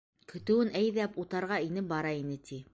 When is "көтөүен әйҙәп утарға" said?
0.31-1.61